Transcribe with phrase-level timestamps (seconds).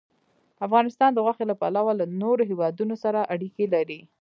[0.65, 3.99] افغانستان د غوښې له پلوه له نورو هېوادونو سره اړیکې لري.